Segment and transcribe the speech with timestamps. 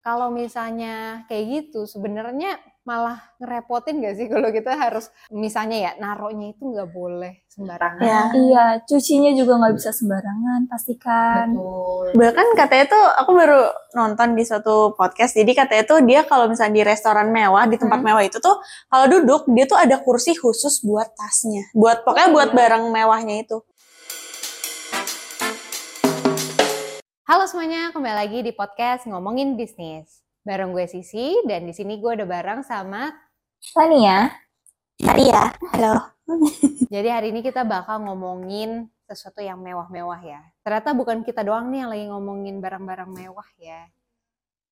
[0.00, 6.56] Kalau misalnya kayak gitu, sebenarnya malah ngerepotin gak sih kalau kita harus misalnya ya naruhnya
[6.56, 8.00] itu nggak boleh sembarangan.
[8.00, 8.22] Ya.
[8.32, 11.52] Iya, cucinya juga nggak bisa sembarangan, pastikan.
[11.52, 12.06] Betul.
[12.16, 13.60] Bahkan katanya tuh aku baru
[13.92, 15.36] nonton di suatu podcast.
[15.36, 18.06] Jadi katanya tuh dia kalau misalnya di restoran mewah, di tempat Hmm.
[18.10, 18.56] mewah itu tuh
[18.88, 21.68] kalau duduk dia tuh ada kursi khusus buat tasnya.
[21.76, 22.56] Buat pokoknya Oh, buat iya.
[22.56, 23.60] barang mewahnya itu.
[27.30, 30.26] Halo semuanya, kembali lagi di podcast ngomongin bisnis.
[30.42, 33.06] Bareng gue Sisi dan di sini gue udah bareng sama.
[33.70, 34.34] Tania,
[34.98, 36.10] Iya, halo.
[36.90, 40.42] Jadi hari ini kita bakal ngomongin sesuatu yang mewah-mewah ya.
[40.66, 43.86] Ternyata bukan kita doang nih yang lagi ngomongin barang-barang mewah ya.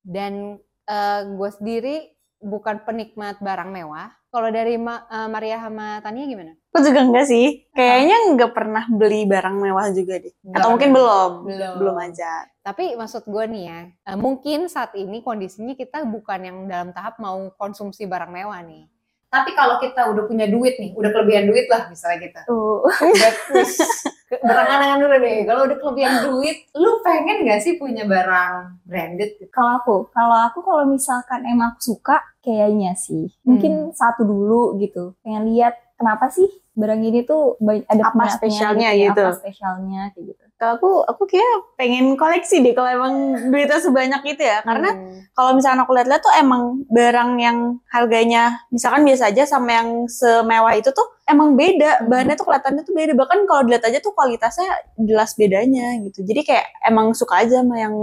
[0.02, 0.58] Dan
[0.90, 4.14] eh, gue sendiri bukan penikmat barang mewah.
[4.28, 6.52] Kalau dari Ma- eh, Maria sama Tania gimana?
[6.68, 7.64] Aku juga enggak sih.
[7.72, 10.32] Kayaknya enggak pernah beli barang mewah juga deh.
[10.44, 11.30] Nggak Atau mungkin belum.
[11.48, 11.74] Belum.
[11.80, 12.44] Belum aja.
[12.60, 17.16] Tapi maksud gue nih ya, eh, mungkin saat ini kondisinya kita bukan yang dalam tahap
[17.16, 18.84] mau konsumsi barang mewah nih.
[19.28, 22.40] Tapi kalau kita udah punya duit nih, udah kelebihan duit lah misalnya kita.
[22.48, 23.88] Udah terus ke-
[24.28, 25.38] berangan-angan dulu deh.
[25.48, 29.40] Kalau udah kelebihan duit, lu pengen gak sih punya barang branded?
[29.40, 29.48] gitu?
[29.48, 33.32] Kalau aku, kalau aku kalau misalkan emang aku suka, kayaknya sih.
[33.48, 35.16] Mungkin satu dulu gitu.
[35.24, 36.46] Pengen lihat kenapa sih
[36.78, 37.58] barang ini tuh
[37.90, 39.24] ada Apa spesialnya ya, gitu.
[39.24, 40.42] Apa spesialnya kayak gitu.
[40.58, 43.14] Kalau aku, aku kayak pengen koleksi deh kalau emang
[43.50, 44.58] duitnya sebanyak itu ya.
[44.62, 45.22] Karena Hmm.
[45.30, 47.58] kalau misalnya aku lihat-lihat tuh emang barang yang
[47.90, 52.02] harganya misalkan biasa aja sama yang semewah itu tuh emang beda.
[52.02, 52.08] Hmm.
[52.10, 53.12] Bahannya tuh kelihatannya tuh beda.
[53.14, 56.24] Bahkan kalau dilihat aja tuh kualitasnya jelas bedanya gitu.
[56.24, 57.94] Jadi kayak emang suka aja sama yang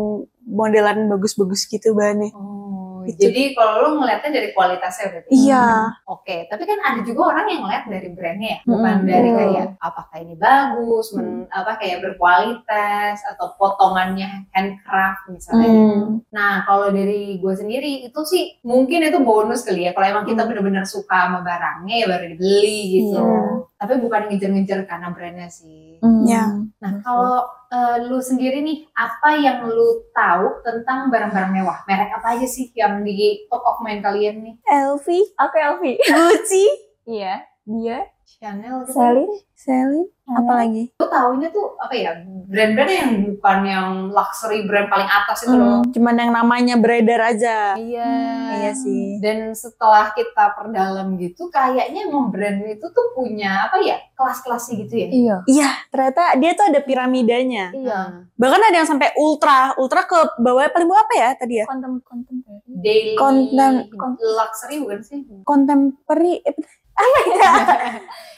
[0.46, 2.32] modelan bagus-bagus gitu bahannya.
[2.32, 2.65] Oh,
[3.06, 3.20] Gitu.
[3.22, 5.30] jadi kalau lu ngeliatnya dari kualitasnya berarti?
[5.32, 5.66] Iya.
[6.06, 9.08] Oke, tapi kan ada juga orang yang ngeliat dari brandnya ya, bukan Hmm.
[9.08, 9.38] dari Hmm.
[9.38, 15.70] kayak apakah ini bagus, men- apa kayak berkualitas atau potongannya handcraft misalnya.
[15.70, 16.26] Hmm.
[16.30, 19.94] Nah, kalau dari gue sendiri itu sih mungkin itu bonus kali ya.
[19.94, 20.50] Kalau emang kita Hmm.
[20.50, 23.22] benar-benar suka sama barangnya ya baru dibeli gitu.
[23.22, 23.74] Iya.
[23.76, 26.00] Tapi bukan ngejar-ngejar karena brandnya sih.
[26.24, 26.48] Ya.
[26.80, 31.84] Nah, kalau eh, lu sendiri nih, apa yang lu tahu tentang barang-barang mewah?
[31.84, 34.56] Merek apa aja sih yang di top of mind kalian nih?
[34.64, 35.08] LV,
[35.44, 35.94] Oke, Elvi.
[36.00, 36.66] Gucci,
[37.06, 38.92] Iya, dia, Chanel gitu?
[38.92, 40.84] Celine, Celine, apalagi?
[40.98, 42.12] Lu taunya tuh apa ya?
[42.46, 45.80] Brand-brand yang bukan yang luxury brand paling atas itu loh.
[45.80, 47.78] Hmm, cuman yang namanya beredar aja.
[47.78, 48.12] Iya.
[48.58, 49.22] Iya sih.
[49.22, 54.02] Dan setelah kita perdalam gitu, kayaknya emang brand itu tuh punya apa ya?
[54.14, 55.08] Kelas-kelasnya gitu ya.
[55.08, 55.36] Iya.
[55.46, 57.66] Iya, ternyata dia tuh ada piramidanya.
[57.72, 58.00] Iya.
[58.10, 61.66] Nah, Bahkan ada yang sampai ultra, ultra ke bawah paling bawah apa ya tadi ya?
[61.66, 62.74] Kontem kontemporary.
[62.76, 63.88] daily Konten-
[64.20, 65.20] luxury bukan sih?
[65.42, 66.54] Contemporary, eh,
[66.96, 67.52] apa ya?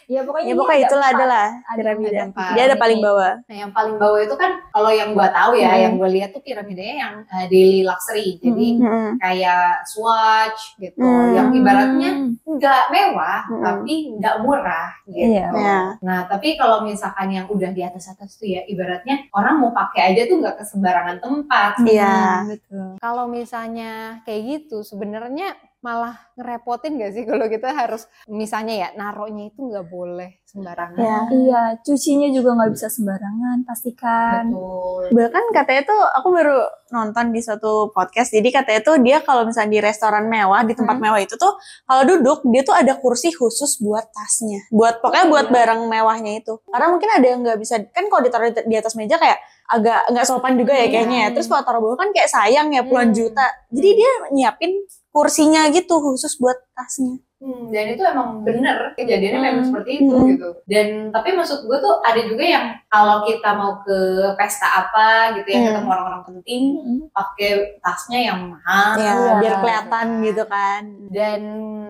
[0.08, 2.16] Ya pokoknya ya pokoknya ada itulah adalah Ada piramida.
[2.16, 2.52] yang empat.
[2.56, 3.34] Dia ada paling bawah.
[3.44, 5.84] Nah, yang paling bawah itu kan kalau yang gua tahu ya, Hmm.
[5.84, 8.40] yang gue lihat tuh piramidanya yang uh, daily luxury.
[8.40, 9.20] Jadi Mm-mm.
[9.20, 11.36] kayak Swatch gitu, Hmm.
[11.36, 13.60] yang ibaratnya nggak mewah Hmm.
[13.62, 15.28] tapi nggak murah gitu.
[15.28, 15.48] Iya.
[15.52, 15.80] Ya.
[16.00, 20.24] Nah, tapi kalau misalkan yang udah di atas-atas tuh ya, ibaratnya orang mau pakai aja
[20.24, 21.84] tuh nggak ke sembarangan tempat.
[21.84, 22.16] Iya.
[22.16, 22.88] Hmm, betul.
[23.04, 29.48] Kalau misalnya kayak gitu, sebenarnya malah ngerepotin gak sih kalau kita harus misalnya ya naruhnya
[29.48, 30.98] itu nggak boleh sembarangan.
[30.98, 31.20] Ya.
[31.30, 34.44] Iya, cucinya juga nggak bisa sembarangan, pastikan.
[34.50, 35.04] Betul.
[35.14, 36.58] Bahkan katanya tuh aku baru
[36.90, 38.32] nonton di suatu podcast.
[38.32, 41.04] Jadi katanya tuh dia kalau misalnya di restoran mewah, di tempat Hmm.
[41.04, 44.66] mewah itu tuh kalau duduk dia tuh ada kursi khusus buat tasnya.
[44.72, 45.54] Buat pokoknya Oh, buat iya.
[45.54, 46.54] barang mewahnya itu.
[46.64, 49.38] Karena mungkin ada yang nggak bisa kan kalau ditaruh di, di atas meja kayak
[49.68, 50.92] agak nggak sopan juga ya Iya.
[50.96, 51.30] kayaknya ya.
[51.36, 53.18] Terus kalau taruh bawah kan kayak sayang ya puluhan Hmm.
[53.20, 53.46] juta.
[53.68, 54.72] Jadi dia nyiapin
[55.18, 57.18] kursinya gitu khusus buat tasnya.
[57.38, 59.70] Hmm, dan itu emang bener kejadiannya memang Hmm.
[59.70, 60.30] seperti itu Hmm.
[60.34, 60.50] gitu.
[60.66, 63.98] Dan tapi maksud gue tuh ada juga yang kalau kita mau ke
[64.34, 65.66] pesta apa gitu ya Hmm.
[65.70, 66.98] ketemu orang-orang penting Mm-mm.
[67.14, 68.90] pakai tasnya yang mahal.
[68.98, 70.82] Ya, biar kelihatan gitu kan.
[71.14, 71.42] Dan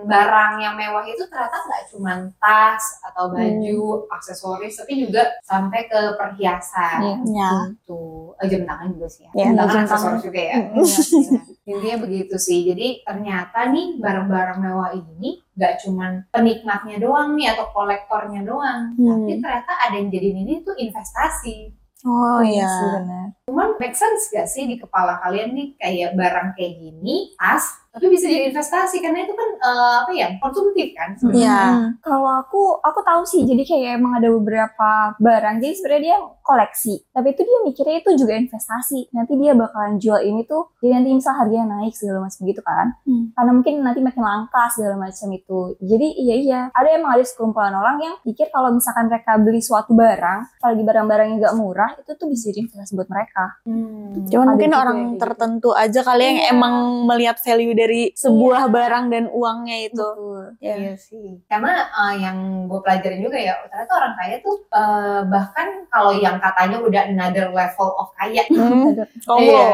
[0.04, 2.12] barang yang mewah itu ternyata nggak cuma
[2.44, 3.80] tas atau baju,
[4.12, 7.00] aksesoris, tapi juga sampai ke perhiasan.
[7.04, 7.16] Iya.
[7.24, 7.52] Ya.
[7.88, 9.32] Tuh, eh, jam tangan juga sih ya.
[9.32, 10.56] Iya, jam tangan aksesoris juga ya.
[10.59, 11.40] Mm, iya.
[11.67, 12.63] Intinya begitu sih.
[12.63, 19.28] Jadi ternyata nih barang-barang mewah ini nggak cuman penikmatnya doang nih atau kolektornya doang, Hmm.
[19.28, 21.75] tapi ternyata ada yang jadi ini tuh investasi.
[22.05, 22.87] Oh Iya iya.
[22.96, 23.28] benar.
[23.49, 28.05] Cuman make sense gak sih di kepala kalian nih kayak barang kayak gini, tas, tapi
[28.09, 31.41] bisa jadi investasi karena itu kan eh, apa ya konsumtif kan sebenarnya.
[31.41, 31.59] Iya.
[31.67, 31.89] Hmm.
[31.99, 33.41] Kalau aku, aku tahu sih.
[33.43, 35.55] Jadi kayak emang ada beberapa barang.
[35.59, 36.93] Jadi sebenarnya dia koleksi.
[37.11, 39.11] Tapi itu dia mikirnya itu juga investasi.
[39.11, 40.72] Nanti dia bakalan jual ini tuh.
[40.79, 42.85] Jadi nanti misal harganya naik segala macam gitu kan.
[43.03, 43.23] Hmm.
[43.34, 45.59] Karena mungkin nanti makin langka segala macam itu.
[45.79, 46.61] Jadi iya iya.
[46.72, 51.28] Ada emang ada sekumpulan orang yang pikir kalau misalkan mereka beli suatu barang, apalagi barang-barang
[51.28, 53.59] yang gak murah, itu tuh bisa jadi investasi buat mereka.
[53.67, 54.25] Hmm.
[54.28, 55.19] Cuman Ada mungkin orang gitu.
[55.19, 56.53] tertentu aja kali yang Iya.
[56.53, 56.75] emang
[57.05, 58.74] melihat value dari sebuah Iya.
[58.74, 60.02] barang dan uangnya itu.
[60.02, 60.44] Betul.
[60.58, 60.74] Ya.
[60.76, 61.46] Iya sih.
[61.46, 66.38] Karena eh, yang gue pelajarin juga ya, ternyata orang kaya tuh eh, bahkan kalau yang
[66.38, 68.91] katanya udah another level of kaya, Hmm.
[68.97, 69.38] Ada- Oh.
[69.38, 69.68] iya,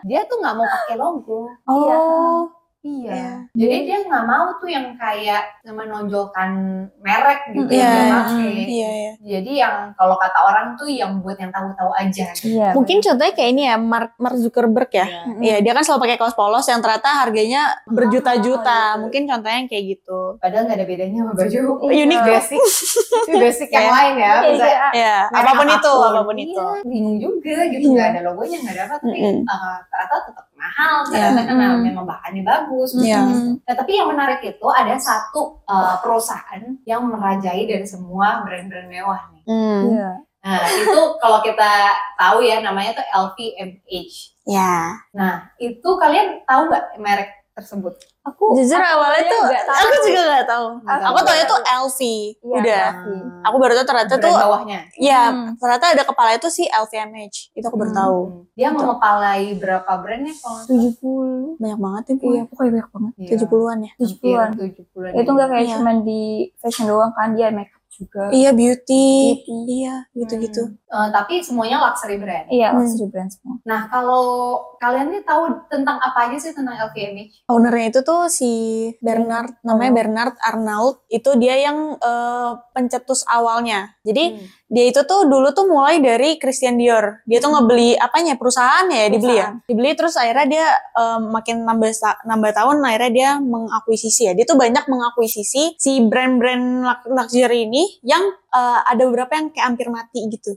[0.00, 1.40] dia tuh nggak mau pakai logo.
[1.66, 2.48] Oh.
[2.82, 3.10] Iya.
[3.14, 3.30] Iya.
[3.54, 6.50] Jadi dia nggak mau tuh yang kayak menonjolkan
[6.98, 8.50] merek gitu Iya, yang dia iya, pakai.
[8.66, 9.12] Iya, iya.
[9.22, 12.26] Jadi yang kalau kata orang tuh yang buat yang tahu-tahu aja.
[12.32, 12.58] gitu.
[12.58, 12.74] Iya.
[12.74, 15.06] Mungkin contohnya kayak ini ya, Mark, Mark Zuckerberg ya.
[15.06, 15.22] Iya.
[15.38, 18.42] Iya, dia kan selalu pakai kaos polos yang ternyata harganya berjuta-juta.
[18.92, 19.00] gitu.
[19.00, 20.20] Mungkin contohnya yang kayak gitu.
[20.38, 22.26] Padahal nggak ada bedanya sama baju Unik dong.
[22.28, 22.60] basic.
[23.22, 23.92] itu basic yang Iya.
[23.92, 24.26] lain ya.
[24.34, 24.86] Iya, Bisa iya.
[24.92, 26.64] Ya, merek apa pun itu, apa pun Iya, itu.
[26.84, 27.92] bingung juga gitu Iya.
[27.92, 29.36] nggak ada logonya nggak ada apa tapi Mm-mm.
[29.44, 31.28] eh, ternyata tetap mahal Iya.
[31.28, 31.82] ternyata karena Mm.
[31.84, 33.20] memang bahannya bagus Iya.
[33.60, 39.20] Nah, tapi yang menarik itu ada satu uh, perusahaan yang merajai dari semua brand-brand mewah
[39.30, 39.44] nih.
[39.44, 39.80] Hmm.
[39.92, 40.10] Iya.
[40.42, 41.70] Nah, itu kalau kita
[42.16, 44.42] tahu ya namanya tuh LVMH.
[44.42, 44.98] Ya.
[45.14, 47.94] Nah, itu kalian tahu nggak merek tersebut?
[48.22, 49.78] Aku Jujur aku awalnya tuh nggak tahu.
[49.82, 50.66] aku juga gak tahu.
[50.78, 51.26] Nggak Aku tahu.
[51.26, 52.00] taunya tuh LV.
[52.00, 52.84] Iya, Udah.
[52.94, 53.06] LV.
[53.42, 54.80] Aku baru tahu ternyata Brand tuh bawahnya.
[54.94, 55.46] ya Hmm.
[55.56, 57.36] ternyata ada kepala itu si LVMH.
[57.52, 57.98] Itu aku baru Hmm.
[57.98, 58.18] tahu.
[58.52, 60.80] Dia mengepalai berapa brandnya kalau nggak salah?
[60.96, 61.58] 70.
[61.58, 63.12] Banyak banget ya, Iya, pokoknya banyak banget.
[63.16, 63.28] Iya.
[63.32, 63.92] 70-an ya.
[63.96, 64.48] 70-an.
[64.48, 65.12] Hampir 70-an.
[65.18, 65.74] Itu nggak kayak Iya.
[65.76, 66.22] cuman di
[66.56, 68.28] fashion doang kan, dia make up juga.
[68.28, 69.06] Iya, beauty.
[69.36, 69.56] Beauty.
[69.74, 70.62] Iya, gitu-gitu.
[70.64, 70.80] Hmm.
[70.90, 72.46] Eh, tapi semuanya luxury brand.
[72.48, 72.80] Iya, Hmm.
[72.80, 73.56] luxury brand semua.
[73.62, 74.24] Nah, kalau
[74.76, 77.46] kalian nih tahu tentang apa aja sih tentang LVMH?
[77.46, 78.50] Ownernya itu tuh si
[78.98, 79.96] Bernard, namanya Oh.
[79.96, 81.04] Bernard Arnault.
[81.06, 83.92] Itu dia yang eh, pencetus awalnya.
[84.02, 84.44] Jadi Hmm.
[84.66, 87.20] dia itu tuh dulu tuh mulai dari Christian Dior.
[87.22, 89.48] Dia tuh ngebeli apanya perusahaannya ya dibeli ya.
[89.48, 89.68] Perusahaan.
[89.68, 91.90] Dibeli terus akhirnya dia eh, makin nambah
[92.22, 94.32] nambah tahun akhirnya dia mengakuisisi ya.
[94.32, 99.66] Dia tuh banyak mengakuisisi si brand-brand lux- luxury ini yang eh, ada beberapa yang kayak
[99.74, 100.56] hampir mati gitu.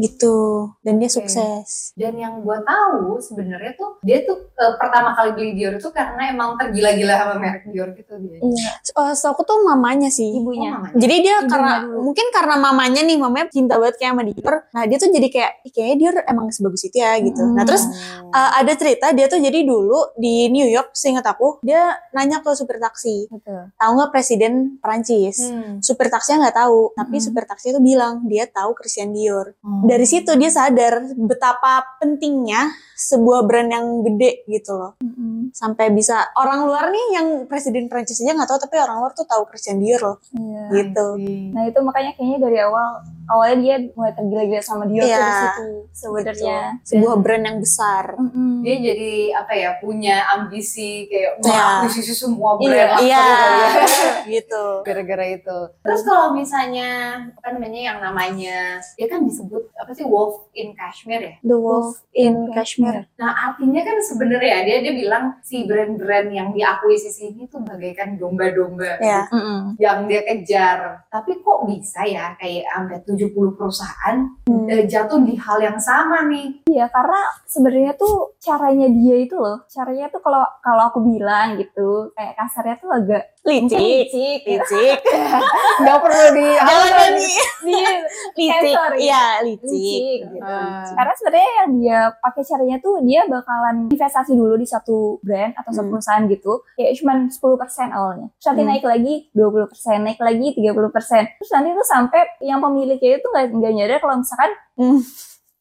[0.00, 0.36] Gitu.
[0.80, 1.16] Dan dia Oke.
[1.20, 1.92] sukses.
[1.92, 6.22] Dan yang gue tahu sebenarnya tuh dia tuh eh, pertama kali beli Dior itu karena
[6.26, 8.40] emang tergila-gila sama merek Dior gitu dia.
[8.40, 10.32] Iya, Eh, so aku tuh mamanya sih.
[10.32, 10.72] ibunya.
[10.72, 10.96] Oh, mamanya.
[10.96, 11.98] Jadi dia Ibunya karena dulu.
[12.02, 14.54] mungkin karena mamanya nih mamanya cinta banget kayak sama Dior.
[14.70, 17.42] Nah dia tuh jadi kayak "Ih, kayaknya Dior emang sebagus itu ya gitu.
[17.44, 17.68] Nah Hmm.
[17.68, 18.32] terus Oh.
[18.32, 22.50] uh, ada cerita dia tuh jadi dulu di New York seingat aku dia nanya ke
[22.52, 23.68] supir taksi Betul.
[23.70, 25.36] tahu nggak presiden Prancis.
[25.44, 25.78] Hmm.
[25.80, 27.24] Supir taksinya nggak tahu, tapi Hmm.
[27.26, 29.52] supir taksi itu bilang dia tahu Christian Dior.
[29.60, 29.84] Oh.
[29.90, 34.94] Dari situ dia sadar betapa pentingnya sebuah brand yang gede gitu loh.
[35.02, 35.29] Mm-mm.
[35.52, 39.24] Sampai bisa orang luar nih yang presiden Prancis aja nggak tahu, tapi orang luar tuh
[39.24, 40.16] tahu Christian Dior loh.
[40.32, 40.62] Iya.
[40.72, 41.06] Gitu.
[41.50, 42.88] Nah itu makanya kayaknya dari awal
[43.26, 45.20] awalnya dia mulai tergila-gila sama Dior tuh Iya.
[45.20, 46.58] di situ sebenarnya.
[46.76, 46.88] Gitu.
[46.90, 48.04] Sebuah brand yang besar.
[48.12, 48.48] Mm-mm.
[48.60, 51.80] dia jadi apa ya punya ambisi kayak Iya.
[51.80, 54.12] mengakuisisi semua Iya, brand luxury Iya, ya.
[54.28, 54.64] gitu.
[54.82, 55.58] gara-gara itu.
[55.80, 56.88] Terus kalau misalnya
[57.32, 58.58] apa namanya yang namanya
[58.94, 61.34] dia kan disebut apa sih Wolf in Kashmir ya?
[61.40, 63.08] The Wolf in Kashmir.
[63.16, 68.98] Nah artinya kan sebenarnya dia dia bilang si brand-brand yang diakuisisi ini tuh bagaikan domba-domba
[68.98, 69.24] Ya.
[69.28, 69.76] Mm-mm.
[69.76, 71.04] yang dia kejar.
[71.06, 74.66] Tapi kok bisa ya kayak sampai 70 perusahaan Hmm.
[74.66, 76.66] eh, jatuh di hal yang sama nih?
[76.66, 82.10] Iya karena sebenarnya tuh caranya dia itu loh, caranya tuh kalau kalau aku bilang gitu
[82.12, 83.72] kayak kasarnya tuh agak Licik.
[83.72, 84.40] licik.
[84.44, 84.98] Licik.
[85.80, 87.30] Nggak perlu di Jangan lagi.
[87.66, 87.90] Dia
[88.36, 88.74] Licik.
[88.74, 88.84] Ya.
[88.92, 89.70] Iya, licik.
[89.70, 90.44] licik gitu.
[90.44, 90.84] Ah.
[90.84, 95.70] Karena sebenarnya yang dia pakai caranya tuh dia bakalan investasi dulu di satu brand atau
[95.70, 95.86] Hmm.
[95.86, 96.52] perusahaan gitu.
[96.74, 98.26] Kayak cuma 10% awalnya.
[98.34, 98.70] Terus nanti Hmm.
[98.74, 101.24] naik lagi 20%, naik lagi 30%.
[101.38, 104.98] Terus nanti tuh sampai yang pemiliknya itu nggak nyadar kalau misalkan Hmm.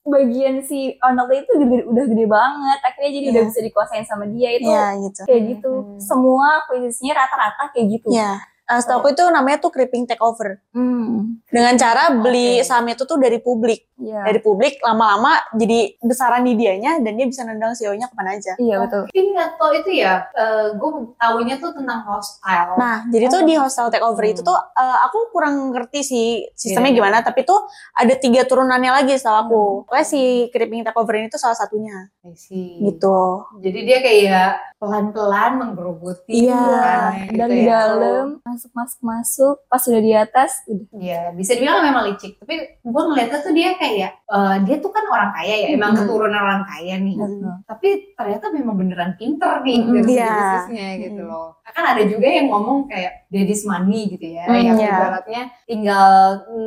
[0.01, 2.79] bagian si Arnold itu udah, udah gede banget.
[2.81, 3.49] Akhirnya jadi udah Iya.
[3.53, 4.65] bisa dikuasain sama dia itu.
[4.65, 5.21] Iya, gitu.
[5.29, 5.71] Kayak gitu.
[5.71, 5.99] Hmm.
[6.01, 8.09] Semua akuisisinya rata-rata kayak gitu.
[8.09, 8.41] Iya.
[8.69, 10.61] Uh, setahu aku itu namanya tuh creeping takeover.
[10.69, 11.41] Hmm.
[11.43, 12.63] Dengan cara beli Oke.
[12.63, 13.89] saham itu tuh dari publik.
[13.97, 14.23] Iya.
[14.23, 18.53] Dari publik lama-lama jadi besaran di dianya dan dia bisa nendang CEO-nya ke mana aja.
[18.55, 19.09] Iya betul.
[19.09, 20.23] Tapi nggak tau itu ya,
[20.71, 22.77] gue taunya tuh tentang hostile.
[22.77, 23.43] Nah, jadi tuh Oh.
[23.43, 24.47] di hostel takeover itu Hmm.
[24.47, 26.97] tuh uh, aku kurang ngerti sih sistemnya Iya.
[27.01, 27.59] gimana, tapi tuh
[27.91, 29.63] ada tiga turunannya lagi setahu aku.
[29.83, 32.79] Pokoknya si creeping takeover ini tuh salah satunya I see.
[32.79, 33.49] gitu.
[33.57, 34.49] Jadi dia kayak
[34.79, 37.67] pelan-pelan menggerogoti Iya, bukannya gitu dari ya.
[37.67, 38.25] dalam
[38.59, 42.35] masuk masuk masuk pas sudah di atas udah Iya, bisa dibilang memang licik.
[42.37, 46.03] Tapi gue ngeliatnya tuh dia kayak, eh, dia tuh kan orang kaya ya, emang Mm-mm.
[46.03, 47.15] keturunan orang kaya nih.
[47.15, 47.63] Mm-mm.
[47.63, 50.27] Tapi ternyata memang beneran pinter nih Iya.
[50.27, 51.29] bisnisnya gitu Mm.
[51.31, 51.55] loh.
[51.63, 54.91] Kan ada juga yang ngomong kayak daddy's money gitu ya, Mm, yang iya.
[54.91, 56.09] ibaratnya tinggal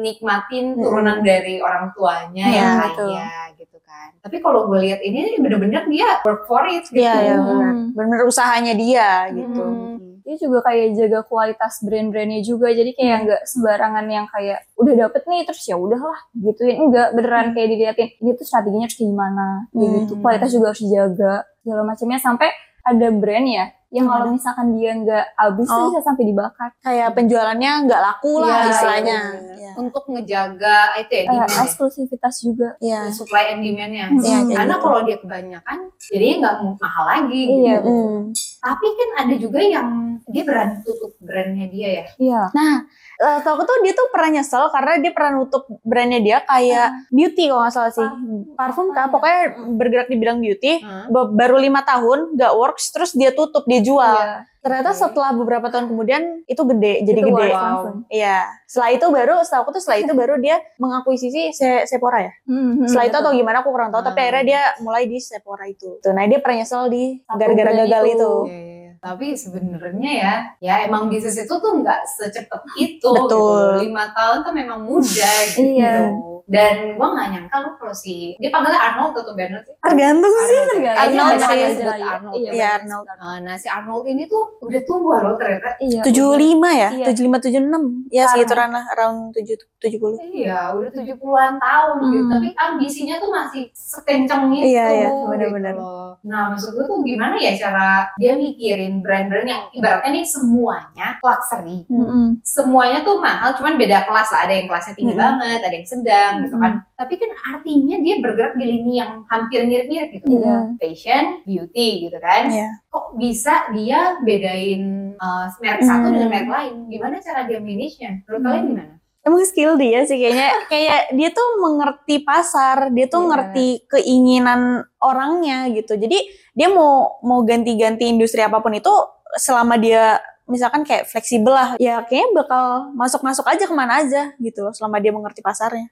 [0.01, 3.13] nikmatin turunan dari orang tuanya Iya, yang betul.
[3.13, 4.09] kaya gitu kan.
[4.19, 7.05] Tapi kalau gue lihat ini bener-bener dia work for it gitu.
[7.05, 7.45] Iya Hmm.
[7.45, 7.73] benar.
[7.93, 9.61] Benar usahanya dia gitu.
[9.61, 10.12] Hmm.
[10.23, 13.25] Dia juga kayak jaga kualitas brand-brandnya juga jadi kayak Hmm.
[13.25, 18.09] nggak sembarangan yang kayak udah dapet nih terus ya udahlah gituin enggak beneran kayak diliatin
[18.17, 19.97] ini tuh strateginya harus kayak gimana kayak Hmm.
[20.01, 22.49] gitu kualitas juga harus dijaga segala macamnya sampai
[22.83, 25.89] ada brand ya yang kalau misalkan dia nggak habis tuh Oh.
[25.91, 29.19] bisa sampai dibakar Kayak penjualannya nggak laku lah Iya, istilahnya.
[29.53, 29.71] Iya.
[29.75, 31.61] Untuk ngejaga itu ya, demand ya.
[31.61, 33.13] eksklusivitas juga Iya.
[33.13, 34.07] supply and demand-nya.
[34.11, 34.83] Iya, kayak Karena gitu.
[34.83, 37.43] kalau dia kebanyakan, jadinya nggak mahal lagi.
[37.45, 37.89] Iya, gitu.
[37.93, 38.21] Mm.
[38.63, 39.89] Tapi kan ada juga yang
[40.25, 42.05] dia berani tutup brandnya dia ya.
[42.17, 42.87] iya Nah,
[43.19, 47.11] eh, tau aku tuh dia tuh pernah nyesel karena dia pernah nutup brandnya dia kayak
[47.11, 48.07] beauty kalau nggak salah sih.
[48.55, 49.07] Parfum kah?
[49.09, 49.41] Pokoknya
[49.75, 50.79] bergerak di bidang beauty.
[51.09, 53.99] Ba- Baru lima tahun gak works, terus dia tutup, dia jual.
[54.15, 57.45] iya Ternyata setelah beberapa tahun kemudian itu gede, jadi Itu gede.
[57.45, 57.59] Wow.
[57.59, 57.97] langsung.
[58.07, 58.47] Iya.
[58.65, 62.33] Setelah itu baru, setelah aku tuh setelah itu baru dia mengakuisisi Se- Sephora ya.
[62.45, 63.27] Hmm, Setelah itu betul.
[63.27, 64.25] atau gimana aku kurang tahu, tapi Hmm.
[64.25, 65.99] akhirnya dia mulai di Sephora itu.
[65.99, 68.15] Tuh, nah dia pernah nyesel di gara-gara gagal itu.
[68.15, 68.33] itu.
[68.45, 68.91] Iya, iya, iya.
[68.97, 73.03] Tapi sebenarnya ya, ya emang bisnis itu tuh nggak secepet itu.
[73.03, 73.83] Betul.
[73.83, 73.91] Gitu.
[73.91, 75.59] Lima tahun tuh memang muda gitu.
[75.75, 76.15] Iya.
[76.47, 79.75] Dan gua nggak nyangka lu kalau si dia panggilnya Arnold atau Bernard sih?
[79.79, 80.43] Tergantung sih.
[80.43, 80.67] Arnold, ya?
[80.73, 81.03] tergantung.
[81.03, 81.63] Arnold banyak sih.
[81.63, 82.35] yang sebut Arnold.
[82.35, 82.53] Iya, ya.
[82.53, 83.07] Iya, Arnold.
[83.07, 85.69] Nah, nah si Arnold ini tuh udah tua loh ternyata.
[85.79, 86.91] iya 75 ya?
[86.91, 87.07] Iya.
[87.13, 88.13] 75 76.
[88.13, 88.31] Ya Sekarang.
[88.33, 90.15] segituran lah, around 7 70.
[90.31, 92.23] Iya, udah 70-an tahun gitu.
[92.23, 92.33] Hmm.
[92.39, 94.65] Tapi ambisinya tuh masih sekenceng itu.
[94.73, 95.75] Iya, iya, gitu benar-benar.
[95.75, 96.15] loh.
[96.23, 101.83] Nah, maksud gue tuh gimana ya cara dia mikirin brand-brand yang ibaratnya nih semuanya luxury.
[101.91, 102.39] Mm-mm.
[102.47, 104.41] Semuanya tuh mahal, cuman beda kelas lah.
[104.47, 105.25] Ada yang kelasnya tinggi Mm-mm.
[105.25, 106.73] banget, ada yang sedang gitu kan.
[106.95, 110.41] Tapi kan artinya dia bergerak di lini yang hampir mirip-mirip gitu.
[110.41, 110.57] Iya.
[110.79, 112.49] Fashion, beauty gitu kan.
[112.49, 112.69] Iya.
[112.89, 114.83] Kok bisa dia bedain
[115.17, 116.15] uh, merek satu Hmm.
[116.17, 116.75] dengan merek lain?
[116.89, 118.11] Gimana cara dia manage-nya?
[118.25, 118.47] Menurut Hmm.
[118.47, 118.95] kalian gimana?
[119.23, 123.29] Emang skill dia sih kayaknya kayak dia tuh mengerti pasar, dia tuh Iya.
[123.31, 124.61] ngerti keinginan
[124.99, 125.95] orangnya gitu.
[125.95, 126.19] Jadi
[126.53, 128.91] dia mau mau ganti-ganti industri apa pun itu
[129.33, 130.19] selama dia
[130.53, 135.01] misalkan kayak fleksibel lah, ya kayaknya bakal masuk-masuk aja ke mana aja gitu loh selama
[135.01, 135.89] dia mengerti pasarnya.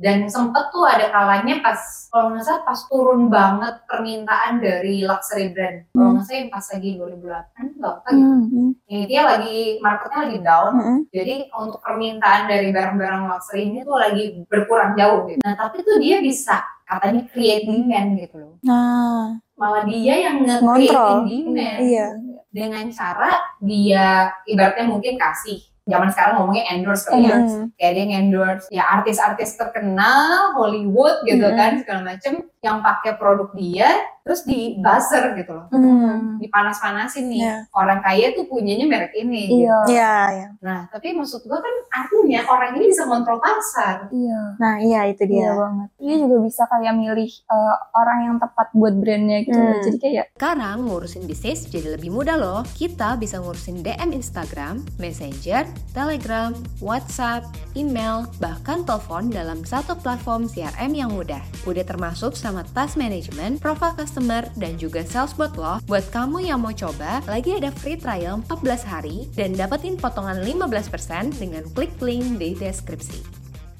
[0.00, 5.52] Dan sempet tuh ada kalanya pas, kalau nggak salah pas turun banget permintaan dari luxury
[5.52, 5.84] brand.
[5.92, 8.32] Kalau nggak salah yang pas lagi 2008, nggak apa gitu.
[8.32, 8.70] Hmm.
[8.88, 10.72] Ini dia lagi, marketnya lagi down.
[10.80, 10.98] Mm-mm.
[11.12, 15.44] Jadi untuk permintaan dari barang-barang luxury ini tuh lagi berkurang jauh gitu.
[15.44, 18.54] Nah tapi tuh dia bisa katanya create demand gitu loh.
[18.64, 20.72] Nah, Malah dia yang Ngontrol.
[20.78, 21.78] nge-create demand.
[21.84, 22.06] iya.
[22.48, 25.60] Dengan cara dia ibaratnya mungkin kasih.
[25.88, 27.36] Zaman sekarang ngomongnya endorse kali ya.
[27.38, 27.72] Mm-mm.
[27.74, 31.56] kayak dia endorse ya artis-artis terkenal Hollywood gitu Mm-mm.
[31.56, 33.86] kan segala macem yang pakai produk dia
[34.20, 36.36] terus di buzzer gitu loh Mm.
[36.38, 37.56] dipanas-panasin nih Iya.
[37.72, 39.62] orang kaya tuh punyanya merek ini gitu.
[39.62, 39.78] Iya.
[39.88, 40.48] Iya, iya.
[40.58, 44.40] nah tapi maksud gua kan artinya orang ini bisa kontrol pasar Iya.
[44.56, 45.50] Nah, iya itu Iya dia.
[45.54, 45.88] banget.
[45.96, 49.56] Dia juga bisa kayak milih eh, orang yang tepat buat brandnya gitu.
[49.56, 49.80] Hmm.
[49.80, 52.60] Jadi kayak Sekarang ngurusin bisnis jadi lebih mudah loh.
[52.68, 60.92] Kita bisa ngurusin DM Instagram, Messenger, Telegram, WhatsApp, email, bahkan telepon dalam satu platform CRM
[60.94, 61.40] yang mudah.
[61.64, 65.78] Udah termasuk sama task management, profile customer, dan juga salesbot loh.
[65.86, 71.36] Buat kamu yang mau coba, lagi ada free trial 14 hari dan dapetin potongan 15%
[71.36, 73.20] dengan klik link di deskripsi.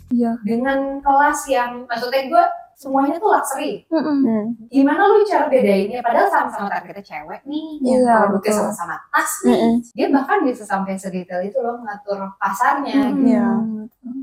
[0.08, 0.40] iya.
[0.40, 2.44] dengan kelas yang maksudnya gua
[2.78, 4.18] semuanya tuh luxury Mm-mm.
[4.22, 4.44] Hmm.
[4.70, 8.54] gimana lu cara bedainnya padahal sama-sama targetnya cewek nih Iya, produknya betul.
[8.70, 9.74] sama-sama tas nih Mm-mm.
[9.92, 13.18] dia bahkan bisa sampai sedetail itu loh ngatur pasarnya Mm-mm.
[13.18, 13.26] gitu.
[13.28, 13.46] Iya.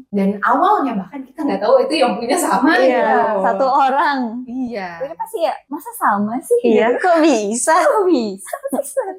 [0.10, 3.44] dan awalnya bahkan kita nggak tahu itu yang punya sama Iya, gitu.
[3.44, 4.20] satu orang.
[4.48, 6.60] iya Tapi pasti ya, masa sama sih?
[6.64, 7.76] Iya, kok bisa?
[7.76, 8.56] Kok bisa?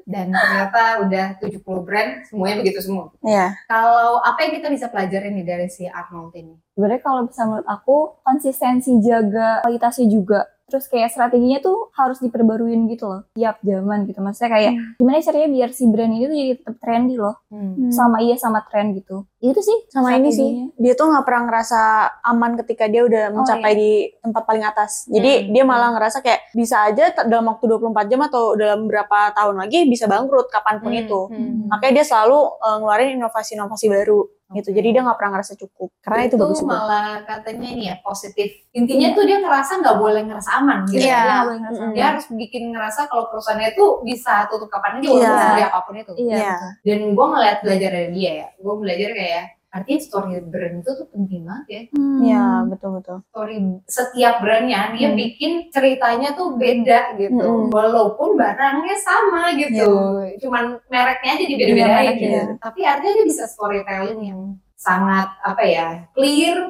[0.09, 3.53] dan ternyata udah 70 brand semuanya begitu semua Iya.
[3.69, 7.65] kalau apa yang kita bisa pelajarin nih dari si Arnold ini Sebenarnya kalau bisa menurut
[7.65, 10.45] aku, konsistensi jaga kualitasnya juga.
[10.67, 13.25] Terus kayak strateginya tuh harus diperbaruin gitu loh.
[13.33, 14.19] Tiap zaman gitu.
[14.21, 17.35] Maksudnya kayak, gimana caranya biar si brand ini tuh jadi tetap trendy loh.
[17.49, 17.89] Hmm.
[17.89, 19.25] Sama iya sama tren gitu.
[19.39, 20.49] Itu sih sama saat ini sih.
[20.75, 21.81] dia tuh nggak pernah ngerasa
[22.25, 25.05] aman ketika dia udah mencapai di tempat paling atas.
[25.05, 25.47] Jadi Hmm.
[25.51, 29.85] dia malah ngerasa kayak bisa aja dalam waktu 24 jam atau dalam berapa tahun lagi
[29.85, 31.19] bisa bangkrut kapan pun Hmm, itu.
[31.27, 31.69] hmm.
[31.69, 34.71] makanya dia selalu uh, ngeluarin inovasi-inovasi baru gitu.
[34.71, 35.91] Jadi dia nggak pernah ngerasa cukup.
[35.99, 36.71] Karena itu, bagus juga.
[36.73, 38.47] malah katanya ini ya positif.
[38.71, 41.03] Intinya tuh dia ngerasa nggak boleh ngerasa aman gitu.
[41.03, 41.19] Iya.
[41.19, 41.93] Dia boleh ngerasa Mm-mm.
[41.93, 45.11] dia harus bikin ngerasa kalau perusahaannya itu bisa tutup kapan aja Iya.
[45.11, 46.11] walaupun seperti apa pun itu.
[46.17, 46.37] Iya.
[46.37, 46.55] Iya.
[46.81, 48.47] dan gue ngeliat belajar dari dia ya.
[48.55, 49.26] Gue belajar kayak
[49.67, 51.81] artinya story brand itu tuh penting banget ya.
[52.23, 53.17] Iya, betul betul.
[53.29, 55.19] Story setiap brandnya dia Hmm.
[55.19, 57.35] bikin ceritanya tuh beda gitu.
[57.37, 57.69] Mm-mm.
[57.69, 59.91] walaupun barangnya sama gitu.
[60.39, 62.29] Cuman mereknya aja dibeda-bedain Iya, mereknya.
[62.47, 62.51] gitu.
[62.57, 64.41] Tapi artinya dia bisa storytelling yang
[64.77, 66.69] sangat apa ya clear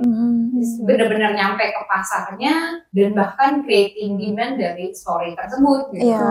[0.88, 6.16] benar-benar nyampe ke pasarnya dan bahkan creating demand dari story tersebut gitu.
[6.16, 6.24] Iya.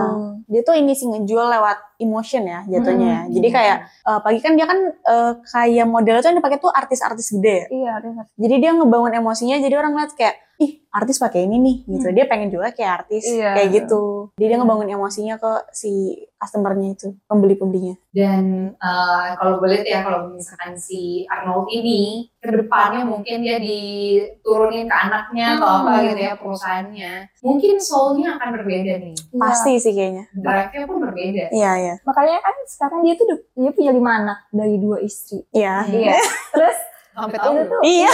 [0.49, 3.21] dia tuh ini sih ngejual lewat emotion ya jatuhnya ya.
[3.21, 3.33] Hmm.
[3.37, 3.77] jadi kayak
[4.09, 7.67] uh, pagi kan dia kan uh, kayak model tuh yang dipakai tuh artis-artis gede ya
[7.69, 8.23] iya Reza.
[8.41, 12.25] jadi dia ngebangun emosinya jadi orang ngeliat kayak ih artis pakai ini nih gitu dia
[12.25, 13.53] pengen juga kayak artis Iya.
[13.53, 15.91] kayak gitu jadi dia ngebangun emosinya ke si
[16.35, 22.49] customernya itu pembeli pembelinya Dan eh, kalau lihat ya kalau misalkan si Arnold ini ke
[22.51, 26.05] depannya mungkin dia diturunin ke anaknya atau apa Hmm.
[26.07, 29.13] gitu ya perusahaannya, mungkin soulnya akan berbeda nih.
[29.13, 29.37] Iya.
[29.37, 31.43] pasti sih kayaknya Drive-nya pun berbeda.
[31.51, 35.45] iya iya makanya kan sekarang dia tuh udah- dia punya lima anak dari dua istri
[35.51, 36.17] iya iya
[36.49, 36.77] terus
[37.17, 37.55] Sampai itu tahu.
[37.65, 38.13] tuh Iya.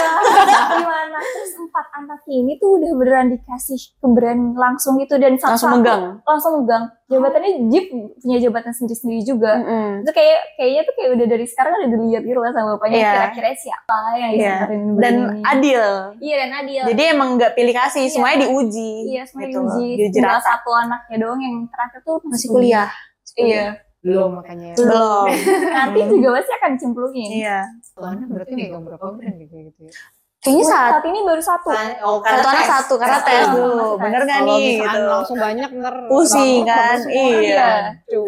[0.74, 5.36] lima anak terus empat anaknya ini tuh udah beneran dikasih ke brand langsung gitu dan
[5.36, 9.90] satu langsung megang langsung megang jabatannya Jeep punya jabatan sendiri sendiri juga Mm-mm.
[10.00, 13.12] itu kayak kayaknya tuh kayak udah dari sekarang udah dilihat gitu lah sama bapaknya Iya.
[13.12, 14.40] kira-kira siapa yang Iya.
[14.56, 15.42] disebarin brand dan ini.
[15.44, 15.82] adil
[16.18, 18.10] iya dan adil jadi emang nggak pilih kasih Iya.
[18.10, 19.60] semuanya diuji iya semuanya gitu.
[19.60, 22.88] diuji tinggal satu anaknya doang yang terakhir tuh masih kuliah
[23.36, 23.64] iya
[24.04, 24.76] Belum makanya.
[24.76, 25.26] belum
[25.74, 29.92] nanti juga pasti akan dicemplungin iya Soalnya berarti megang berapa brand gitu gitu ya.
[30.38, 31.68] kayaknya saat saat ini baru satu
[32.04, 33.88] Oh, satu anak satu karena Tes tes dulu.
[33.96, 36.98] bener gak nih gitu langsung banyak ntar Pusing kan?
[37.06, 37.68] Iya.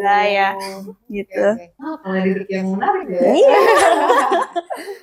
[0.00, 0.48] Nah, ya.
[1.06, 2.08] gitu Oke, oke.
[2.08, 3.20] Ah, yang menarik ya.
[3.30, 3.58] Iya.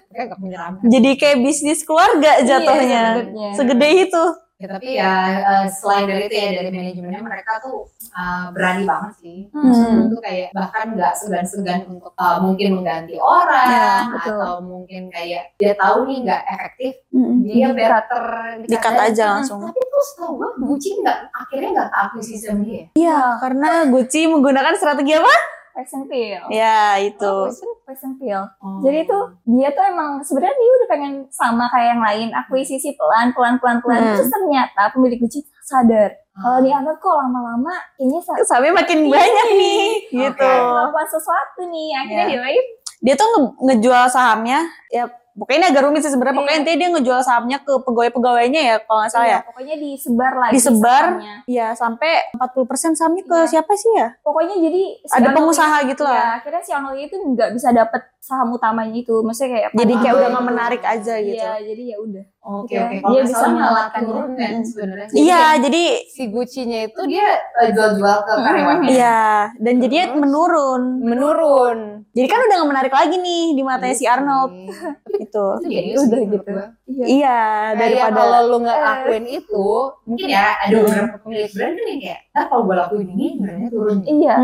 [0.09, 0.85] Kayak gak menyeramkan.
[0.85, 3.49] jadi kayak bisnis keluarga jatuhnya sebenarnya.
[3.57, 4.23] segede itu
[4.63, 5.11] Ya, tapi ya
[5.43, 7.83] eh, selain dari itu ya dari manajemennya mereka tuh
[8.15, 9.39] eh, berani banget sih.
[9.51, 10.07] Hmm.
[10.07, 14.39] Itu kayak bahkan nggak segan-segan untuk eh, mungkin mengganti orang Ya, betul.
[14.39, 17.43] atau mungkin kayak dia tahu nih nggak efektif, Mm-mm.
[17.43, 18.23] dia better
[18.63, 19.59] Di-cut aja langsung.
[19.67, 22.87] Tapi terus tau gue Gucci nggak akhirnya nggak akuisisi sama dia.
[22.95, 25.35] Iya, karena Gucci menggunakan strategi apa?
[25.73, 27.25] Fashion pill Ya, itu.
[27.25, 27.49] Oh,
[27.83, 28.79] fashion pill Oh.
[28.79, 33.33] Jadi tuh dia tuh emang sebenarnya dia udah pengen sama kayak yang lain akuisisi pelan
[33.33, 34.13] pelan pelan pelan Hmm.
[34.13, 39.47] terus ternyata pemilik Gucci sadar kalau dia anak kok lama-lama kayaknya sa- Sampai makin banyak
[39.51, 40.33] nih, gitu.
[40.33, 40.49] Oke.
[40.63, 42.31] melakukan sesuatu nih akhirnya Iya.
[42.31, 42.61] dia lagi
[42.99, 45.03] Dia tuh nge- ngejual sahamnya, ya
[45.33, 46.31] pokoknya ini agak rumit sih sebenarnya.
[46.31, 46.39] Iya.
[46.39, 49.39] Pokoknya intinya dia ngejual sahamnya ke pegawai-pegawainya ya, kalau nggak salah Iya, ya.
[49.43, 51.03] pokoknya disebar lagi Disebar.
[51.03, 51.35] sahamnya.
[51.45, 53.49] Ya, sampai 40% sahamnya ke Iya.
[53.49, 54.07] siapa sih ya?
[54.19, 56.29] pokoknya jadi si Ada pengusaha ini- gitu ya, lah.
[56.37, 60.17] akhirnya si Arnold itu nggak bisa dapet saham utamanya itu maksudnya kayak Jadi kayak Ah.
[60.17, 61.37] udah nggak menarik aja gitu.
[61.37, 63.07] Iya, jadi ya udah Oke Iya, oke.
[63.07, 64.41] dia bisa menyelamatkan turun diri.
[64.43, 65.07] kan sebenarnya.
[65.09, 68.87] Iya, jadi si Gucci-nya itu dia eh, jual-jual ke karyawannya.
[68.89, 69.19] iya
[69.55, 70.19] dan jadinya Terus?
[70.19, 70.83] menurun.
[70.99, 71.79] Menurun.
[72.11, 74.51] Jadi kan udah gak menarik lagi nih di matanya si Arnold
[75.23, 75.45] gitu.
[75.57, 76.51] Itu jadi Udah gitu.
[76.85, 77.39] Iya Iya,
[77.73, 78.83] daripada kalau lu nggak Eh.
[78.83, 79.67] lakuin itu,
[80.03, 83.69] mungkin ya ada beberapa pemilik brand kan yang kayak, nah kalau gue lakuin ini brandnya
[83.69, 83.95] turun.
[83.97, 84.35] nih." iya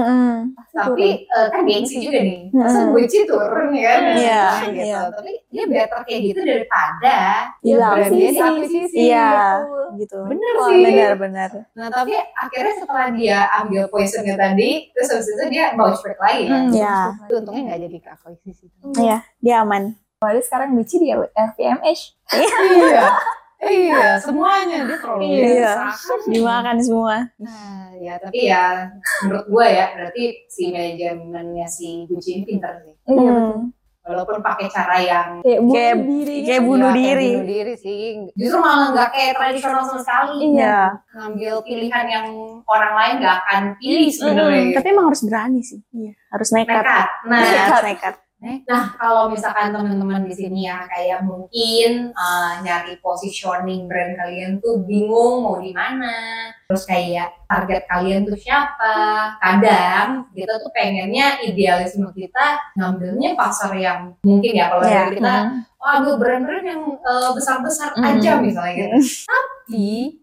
[0.49, 2.91] pasti Tapi eh, kan gengsi juga nih, masa Hmm.
[2.91, 4.01] Gucci turun ya kan?
[4.15, 4.79] Iya, gitu.
[4.81, 4.99] iya.
[5.09, 7.17] Tapi dia better kayak gitu daripada
[7.59, 7.91] Hilang.
[7.91, 8.39] brandnya Akuisisi.
[8.39, 8.97] diakuisisi.
[9.03, 9.27] Iya,
[9.59, 9.85] Betul.
[9.97, 10.17] gitu.
[10.25, 10.83] Bener sih.
[10.85, 11.49] Benar-benar.
[11.73, 16.43] Nah tapi akhirnya setelah dia ambil poisonnya tadi, terus habis itu dia bounce back lagi
[16.45, 16.61] kan?
[16.61, 16.97] Hmm, Iya.
[17.29, 18.65] Untungnya nggak jadi ke akuisisi.
[18.95, 19.91] Iya, dia aman.
[20.19, 22.01] Padahal sekarang Gucci di LVMH.
[22.83, 23.07] iya.
[23.59, 25.43] Iya, semuanya dia terlalu Iya.
[25.79, 26.19] menyusahkan.
[26.27, 27.15] Dimakan semua.
[27.37, 28.87] Nah, ya tapi ya
[29.21, 32.95] menurut gue ya berarti si manajemennya si Gucci ini pintar sih.
[33.05, 33.31] Iya Hmm.
[33.31, 33.59] betul.
[34.09, 36.37] Walaupun pakai cara yang Kayak bunuh Kayak- diri.
[36.41, 37.29] kayak bunuh ya, kayak diri.
[37.29, 37.99] bunuh diri sih.
[38.33, 40.35] Justru malah nggak kayak tradisional sama sekali.
[40.49, 40.77] Iya.
[41.13, 42.27] Ngambil pilihan yang
[42.65, 44.61] orang lain nggak akan pilih sebenarnya.
[44.61, 45.79] Hmm, tapi emang harus berani sih.
[45.91, 46.75] Iya, harus nekat.
[46.75, 47.07] nekat.
[47.23, 48.15] Nah, Iya, harus nekat.
[48.39, 54.79] Nah, kalau misalkan teman-teman di sini ya kayak mungkin uh, nyari positioning brand kalian tuh
[54.87, 58.95] bingung mau di mana, terus kayak target kalian tuh siapa.
[59.43, 65.35] Kadang kita tuh pengennya idealisme kita ngambilnya pasar yang mungkin ya kalau dari kita
[65.79, 68.07] wah ambil brand-brand yang eh, besar-besar Mm.
[68.07, 68.97] aja misalnya gitu.
[69.27, 69.48] Tapi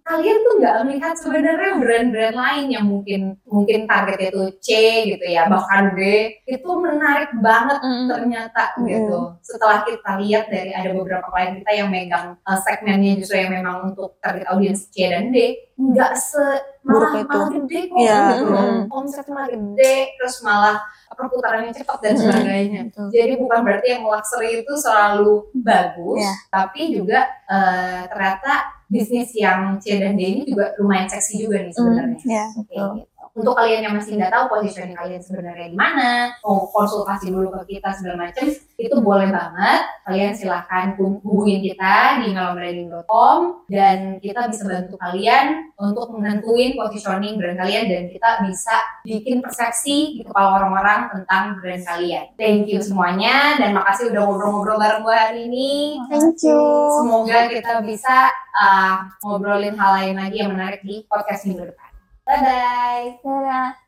[0.02, 4.68] kalian tuh nggak melihat sebenarnya brand-brand lain yang mungkin mungkin targetnya itu C
[5.14, 6.00] gitu ya, bahkan D
[6.44, 8.06] itu menarik banget Mm.
[8.11, 9.18] ternyata gitu.
[9.42, 13.94] Setelah kita lihat dari ada beberapa klien kita yang megang uh, segmennya justru yang memang
[13.94, 16.42] untuk target audiens C dan D, nggak se
[16.87, 17.26] malah, itu.
[17.26, 18.80] malah gede kok Iya, gitu mm.
[18.90, 20.76] Omsetnya malah gede, terus malah
[21.16, 22.22] perputarannya cepat dan Mm.
[22.22, 22.82] sebagainya.
[23.11, 26.32] Jadi bukan berarti yang luxury itu selalu bagus, Iya.
[26.50, 28.52] tapi juga uh, ternyata
[28.87, 32.18] bisnis yang C dan D ini juga lumayan seksi juga nih sebenarnya.
[32.22, 32.46] Ya.
[32.70, 33.15] Kayak gitu.
[33.37, 37.77] Untuk kalian yang masih nggak tahu positioning kalian sebenarnya di mana, mau konsultasi dulu ke
[37.77, 38.49] kita segala macam,
[38.81, 39.83] itu boleh banget.
[40.09, 47.37] Kalian silahkan hub- hubungin kita di melombranding.com dan kita bisa bantu kalian untuk menentuin positioning
[47.37, 52.25] brand kalian dan kita bisa bikin persepsi di kepala orang-orang tentang brand kalian.
[52.40, 56.01] Thank you semuanya dan makasih udah ngobrol-ngobrol bareng gue hari ini.
[56.09, 56.61] Thank you.
[57.05, 61.86] Semoga kita bisa uh, ngobrolin hal lain lagi yang menarik di podcast minggu depan.
[62.26, 63.86] 拜拜，拜拜。